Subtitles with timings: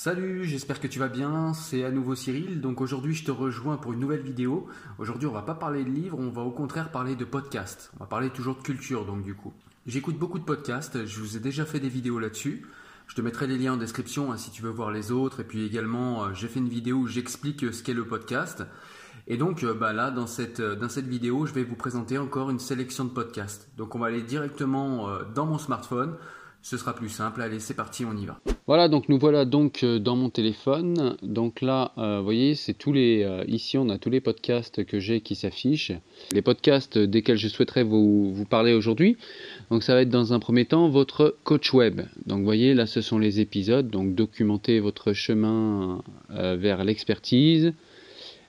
[0.00, 3.76] Salut, j'espère que tu vas bien, c'est à nouveau Cyril, donc aujourd'hui je te rejoins
[3.78, 4.68] pour une nouvelle vidéo.
[5.00, 7.90] Aujourd'hui on va pas parler de livres, on va au contraire parler de podcasts.
[7.96, 9.52] On va parler toujours de culture donc du coup.
[9.88, 12.64] J'écoute beaucoup de podcasts, je vous ai déjà fait des vidéos là-dessus.
[13.08, 15.40] Je te mettrai les liens en description hein, si tu veux voir les autres.
[15.40, 18.62] Et puis également, euh, j'ai fait une vidéo où j'explique euh, ce qu'est le podcast.
[19.26, 22.50] Et donc euh, bah là, dans cette, dans cette vidéo, je vais vous présenter encore
[22.50, 23.68] une sélection de podcasts.
[23.76, 26.14] Donc on va aller directement dans mon smartphone
[26.62, 27.40] ce sera plus simple.
[27.40, 28.38] Allez, c'est parti, on y va.
[28.66, 31.16] Voilà, donc nous voilà donc euh, dans mon téléphone.
[31.22, 33.22] Donc là, euh, vous voyez, c'est tous les.
[33.22, 35.92] Euh, ici, on a tous les podcasts que j'ai qui s'affichent.
[36.32, 39.16] Les podcasts desquels je souhaiterais vous, vous parler aujourd'hui.
[39.70, 42.02] Donc ça va être dans un premier temps votre coach web.
[42.26, 43.88] Donc vous voyez, là, ce sont les épisodes.
[43.88, 47.72] Donc documenter votre chemin vers l'expertise,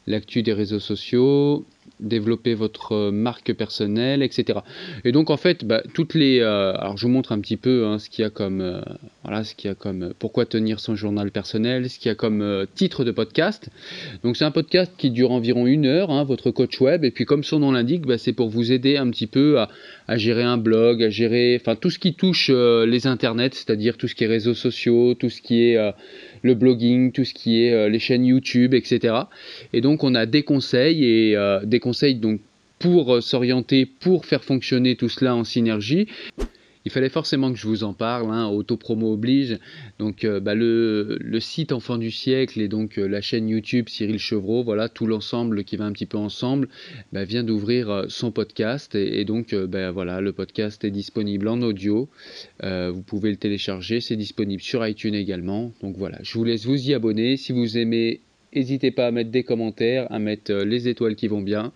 [0.08, 1.66] l'actu des réseaux sociaux,
[2.00, 4.60] développer votre marque personnelle, etc.
[5.04, 7.86] Et donc en fait, bah, toutes les, euh, alors je vous montre un petit peu
[7.86, 8.82] hein, ce qu'il y a comme, euh,
[9.24, 12.12] voilà, ce qu'il y a comme, euh, pourquoi tenir son journal personnel, ce qu'il y
[12.12, 13.70] a comme titre de podcast.
[14.24, 17.26] Donc c'est un podcast qui dure environ une heure, hein, votre coach web, et puis
[17.26, 19.70] comme son nom l'indique, bah, c'est pour vous aider un petit peu à,
[20.10, 24.08] à, gérer un blog, à gérer, enfin tout ce qui touche les internets, c'est-à-dire tout
[24.08, 25.78] ce qui est réseaux sociaux, tout ce qui est
[26.42, 29.16] le blogging, tout ce qui est euh, les chaînes YouTube, etc.
[29.74, 32.40] Et donc on a des conseils et euh, des conseils donc
[32.80, 36.08] pour euh, s'orienter, pour faire fonctionner tout cela en synergie
[36.86, 39.58] il fallait forcément que je vous en parle, hein, auto-promo oblige.
[40.00, 44.18] Donc euh, bah, le, site Enfant du siècle et donc euh, la chaîne YouTube Cyril
[44.18, 46.70] Chevreau, voilà, tout l'ensemble qui va un petit peu ensemble,
[47.12, 48.96] bah, vient d'ouvrir euh, son podcast.
[48.96, 52.10] Et, donc bah, voilà, le podcast est disponible en audio.
[52.64, 55.74] vous pouvez le télécharger, c'est disponible sur iTunes également.
[55.82, 57.36] Donc voilà, je vous laisse vous y abonner.
[57.38, 58.22] Si vous aimez,
[58.56, 61.74] n'hésitez pas à mettre des commentaires, à mettre les étoiles qui vont bien.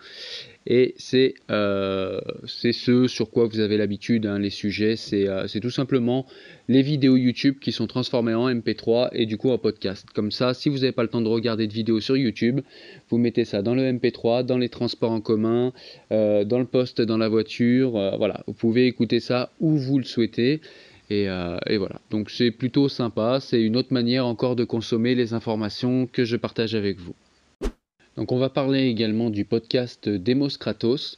[0.65, 5.69] Et c'est euh, ce sur quoi vous avez l'habitude, hein, les sujets, euh, c'est tout
[5.69, 6.25] simplement
[6.69, 10.07] les vidéos YouTube qui sont transformées en MP3 et du coup en podcast.
[10.13, 12.61] Comme ça, si vous n'avez pas le temps de regarder de vidéos sur YouTube,
[13.09, 15.73] vous mettez ça dans le MP3, dans les transports en commun,
[16.13, 20.05] euh, dans le poste, dans la voiture, voilà, vous pouvez écouter ça où vous le
[20.05, 20.61] souhaitez.
[21.09, 25.33] Et, et, voilà, donc c'est plutôt sympa, c'est une autre manière encore de consommer les
[25.33, 27.13] informations que je partage avec vous.
[28.15, 31.17] Donc on va parler également du podcast Demos Kratos.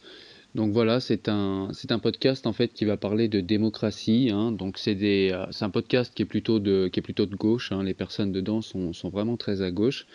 [0.55, 1.69] Donc voilà, c'est un,
[2.01, 4.29] podcast en fait qui va parler de démocratie.
[4.31, 4.53] Hein.
[4.53, 6.89] Donc c'est, des, euh, un podcast qui est plutôt de,
[7.35, 7.73] gauche.
[7.73, 7.83] Hein.
[7.83, 10.07] Les personnes dedans sont, sont vraiment très à gauche.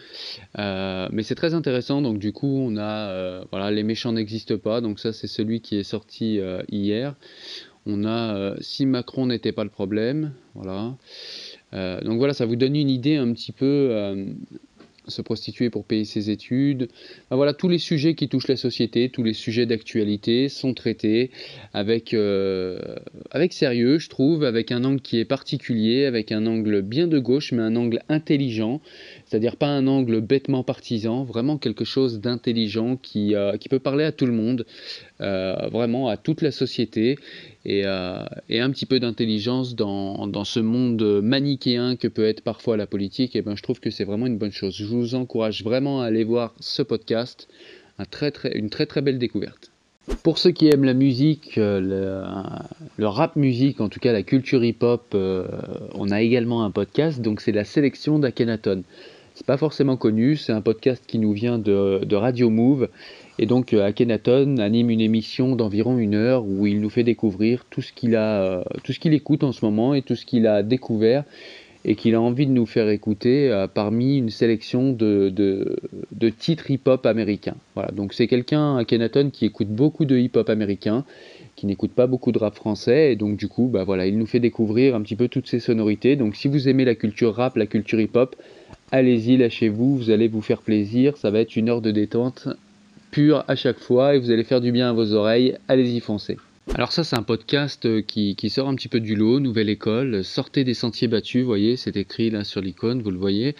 [0.58, 2.00] Euh, mais c'est très intéressant.
[2.00, 4.80] Donc du coup, on a euh, les méchants n'existent pas.
[4.80, 6.40] Donc ça, c'est celui qui est sorti
[6.70, 7.14] hier.
[7.84, 10.32] On a si Macron n'était pas le problème.
[10.54, 10.96] Voilà.
[11.72, 14.14] donc voilà, ça vous donne une idée un petit peu
[15.10, 16.88] se prostituer pour payer ses études.
[17.30, 21.30] voilà, tous les sujets qui touchent la société, tous les sujets d'actualité sont traités
[21.72, 22.78] avec, euh,
[23.30, 27.18] avec sérieux, je trouve, avec un angle qui est particulier, avec un angle bien de
[27.18, 28.80] gauche, mais un angle intelligent,
[29.30, 34.10] c'est-à-dire pas un angle bêtement partisan, vraiment quelque chose d'intelligent qui, euh, peut parler à
[34.10, 34.66] tout le monde,
[35.20, 37.16] euh, vraiment à toute la société
[37.64, 42.88] et, euh, un petit peu d'intelligence dans, ce monde manichéen que peut être parfois la
[42.88, 44.74] politique, et ben je trouve que c'est vraiment une bonne chose.
[44.74, 47.46] Je vous encourage vraiment à aller voir ce podcast,
[48.00, 49.70] une très très belle découverte.
[50.24, 52.24] Pour ceux qui aiment la musique, le,
[52.98, 57.52] rap musique, en tout cas la culture hip-hop, on a également un podcast, donc c'est
[57.52, 58.82] la sélection d'Akenaton.
[59.40, 62.90] C'est pas forcément connu, c'est un podcast qui nous vient de, Radio Move
[63.38, 67.64] et donc euh, Akhenaton anime une émission d'environ une heure où il nous fait découvrir
[67.70, 70.26] tout ce qu'il a, euh, tout ce qu'il écoute en ce moment et tout ce
[70.26, 71.24] qu'il a découvert
[71.84, 76.70] et qu'il a envie de nous faire écouter euh, parmi une sélection de, de, titres
[76.70, 77.56] hip-hop américains.
[77.74, 81.04] Voilà, donc c'est quelqu'un, Akhenaton, qui écoute beaucoup de hip-hop américain,
[81.56, 84.26] qui n'écoute pas beaucoup de rap français, et donc du coup, bah voilà, il nous
[84.26, 86.16] fait découvrir un petit peu toutes ces sonorités.
[86.16, 88.36] Donc si vous aimez la culture rap, la culture hip-hop,
[88.92, 92.48] allez-y, lâchez-vous, vous allez vous faire plaisir, ça va être une heure de détente
[93.10, 95.56] pur à chaque fois et vous allez faire du bien à vos oreilles.
[95.68, 96.36] Allez-y, foncez.
[96.74, 100.22] Alors ça c'est un podcast euh, qui, sort un petit peu du lot, nouvelle école,
[100.22, 103.56] sortez des sentiers battus, vous voyez, c'est écrit là sur l'icône, vous le voyez.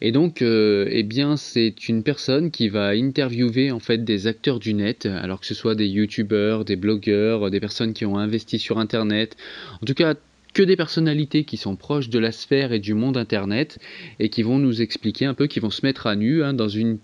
[0.00, 4.60] Et donc, euh, eh bien, c'est une personne qui va interviewer en fait des acteurs
[4.60, 8.60] du net, alors que ce soit des youtubeurs, des blogueurs, des personnes qui ont investi
[8.60, 9.36] sur internet,
[9.82, 10.14] en tout cas
[10.52, 13.78] que des personnalités qui sont proches de la sphère et du monde Internet
[14.18, 16.68] et qui vont nous expliquer un peu, qui vont se mettre à nu hein, dans,
[16.68, 16.98] une,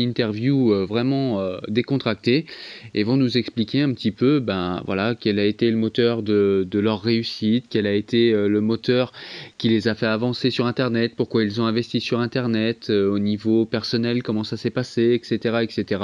[0.00, 2.46] interview euh, vraiment euh, décontractée
[2.94, 6.66] et vont nous expliquer un petit peu ben, voilà, quel a été le moteur de,
[6.70, 9.12] de leur réussite, quel a été euh, le moteur
[9.58, 13.64] qui les a fait avancer sur Internet, pourquoi ils ont investi sur Internet, au niveau
[13.64, 15.58] personnel, comment ça s'est passé, etc.
[15.62, 16.02] etc.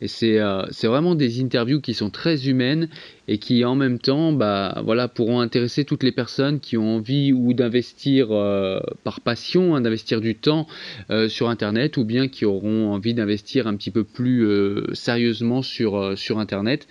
[0.00, 0.38] Et c'est
[0.86, 2.88] vraiment des interviews qui sont très humaines
[3.28, 7.32] et qui en même temps bah, voilà, pourront intéresser toute les personnes qui ont envie
[7.32, 8.28] ou d'investir
[9.04, 10.66] par passion, hein, d'investir du temps
[11.28, 14.46] sur Internet, ou bien qui auront envie d'investir un petit peu plus
[14.92, 16.86] sérieusement sur, sur Internet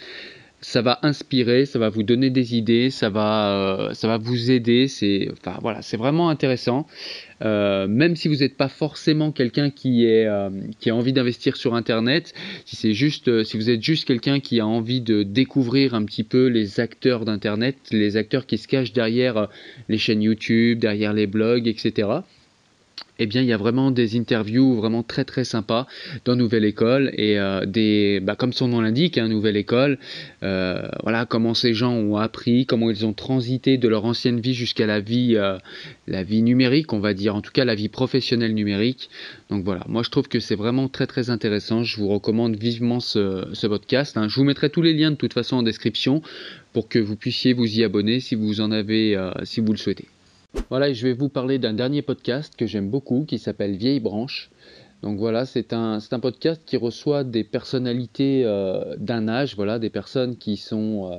[0.61, 4.51] ça va inspirer, ça va vous donner des idées, ça va, euh, ça va vous
[4.51, 4.87] aider.
[4.87, 6.87] C'est, enfin voilà, c'est vraiment intéressant.
[7.41, 11.57] Euh, même si vous n'êtes pas forcément quelqu'un qui est euh, qui a envie d'investir
[11.57, 12.33] sur Internet,
[12.65, 16.23] si c'est juste, si vous êtes juste quelqu'un qui a envie de découvrir un petit
[16.23, 19.47] peu les acteurs d'Internet, les acteurs qui se cachent derrière
[19.89, 22.21] les chaînes YouTube, derrière les blogs, etc
[23.21, 25.85] eh bien, il y a vraiment des interviews vraiment très très sympas
[26.25, 29.99] dans Nouvelle École et euh, des, bah, comme son nom l'indique, hein, Nouvelle École,
[30.41, 34.55] euh, voilà comment ces gens ont appris, comment ils ont transité de leur ancienne vie
[34.55, 35.59] jusqu'à la vie, euh,
[36.07, 39.11] la vie numérique, on va dire, en tout cas la vie professionnelle numérique.
[39.51, 41.83] Donc voilà, moi je trouve que c'est vraiment très très intéressant.
[41.83, 44.17] Je vous recommande vivement ce, podcast.
[44.17, 44.29] Hein.
[44.29, 46.23] Je vous mettrai tous les liens de toute façon en description
[46.73, 50.07] pour que vous puissiez vous y abonner si vous en avez, si vous le souhaitez.
[50.69, 54.51] Voilà, je vais vous parler d'un dernier podcast que j'aime beaucoup qui s'appelle Vieille Branche.
[55.01, 59.89] Donc voilà, c'est un, un, podcast qui reçoit des personnalités euh, d'un âge, voilà, des
[59.89, 61.17] personnes qui sont euh,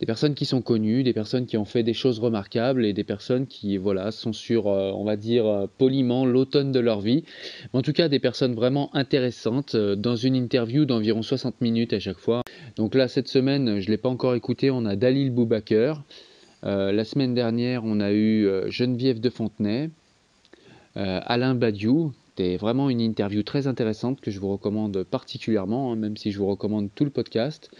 [0.00, 3.04] des personnes qui sont connues, des personnes qui ont fait des choses remarquables et des
[3.04, 7.24] personnes qui voilà sont sur, euh, on va dire poliment l'automne de leur vie.
[7.72, 12.18] en tout cas, des personnes vraiment intéressantes dans une interview d'environ 60 minutes à chaque
[12.18, 12.42] fois.
[12.76, 14.70] Donc là, cette semaine, je l'ai pas encore écouté.
[14.70, 16.04] On a Dalil Boubaker.
[16.64, 19.90] Euh, la semaine dernière, on a eu euh, Geneviève de Fontenay,
[20.96, 22.12] euh, Alain Badiou.
[22.30, 26.38] C'était vraiment une interview très intéressante que je vous recommande particulièrement, hein, même si je
[26.38, 27.70] vous recommande tout le podcast.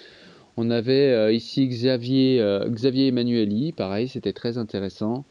[0.56, 5.24] On avait ici Xavier, Xavier Emmanueli, pareil, c'était très intéressant.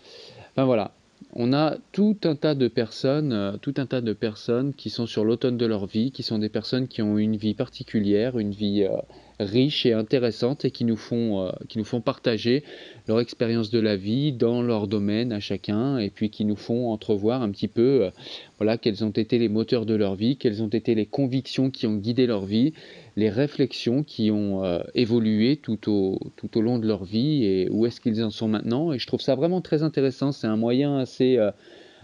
[0.51, 0.93] Enfin voilà,
[1.33, 5.25] on a tout un tas de personnes, tout un tas de personnes qui sont sur
[5.25, 8.87] l'automne de leur vie, qui sont des personnes qui ont une vie particulière, une vie
[9.39, 12.63] riches et intéressantes et qui nous font, euh, qui nous font partager
[13.07, 16.89] leur expérience de la vie dans leur domaine à chacun et puis qui nous font
[16.89, 18.09] entrevoir un petit peu euh,
[18.57, 21.85] voilà, quels ont été les moteurs de leur vie, quelles ont été les convictions qui
[21.85, 22.73] ont guidé leur vie,
[23.15, 27.69] les réflexions qui ont euh, évolué tout au, tout au long de leur vie et
[27.69, 28.93] où est-ce qu'ils en sont maintenant.
[28.93, 30.31] Et je trouve ça vraiment très intéressant.
[30.31, 31.37] C'est un moyen assez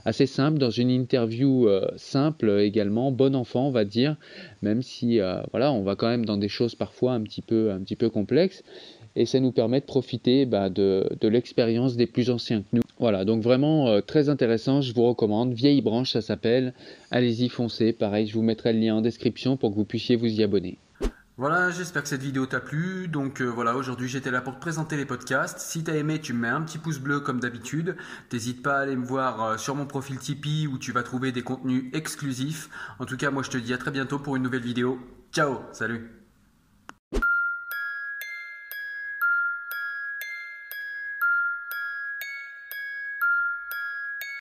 [0.05, 4.17] assez simple, dans une interview euh, simple également, bon enfant on va dire,
[4.61, 7.71] même si euh, voilà, on va quand même dans des choses parfois un petit peu,
[7.71, 8.63] un petit peu complexes,
[9.15, 12.81] et ça nous permet de profiter bah, de, l'expérience des plus anciens que nous.
[12.99, 16.73] Voilà, donc vraiment euh, très intéressant, je vous recommande, Vieille Branche ça s'appelle,
[17.11, 20.27] allez-y foncez, pareil, je vous mettrai le lien en description pour que vous puissiez vous
[20.27, 20.77] y abonner.
[21.35, 23.07] Voilà, j'espère que cette vidéo t'a plu.
[23.07, 25.59] Donc euh, voilà, aujourd'hui j'étais là pour te présenter les podcasts.
[25.59, 27.97] Si t'as aimé, tu me mets un petit pouce bleu comme d'habitude.
[28.29, 31.31] T'hésites pas à aller me voir euh, sur mon profil Tipeee où tu vas trouver
[31.31, 32.69] des contenus exclusifs.
[32.99, 34.99] En tout cas, moi je te dis à très bientôt pour une nouvelle vidéo.
[35.31, 36.22] Ciao, salut